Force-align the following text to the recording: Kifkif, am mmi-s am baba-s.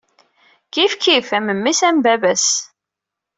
Kifkif, 0.73 1.27
am 1.37 1.47
mmi-s 1.57 1.81
am 1.87 1.97
baba-s. 2.03 2.47